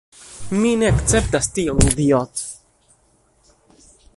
Mi 0.61 0.69
ne 0.83 0.87
akceptas 0.93 1.49
tion, 1.57 1.83
idiot'. 1.91 2.43